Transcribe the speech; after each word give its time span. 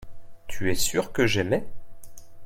tu 0.47 0.71
es 0.71 0.73
sûr 0.73 1.11
que 1.13 1.27
j'aimai. 1.27 1.63